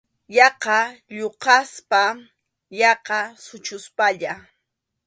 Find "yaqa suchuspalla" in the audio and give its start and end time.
2.79-4.33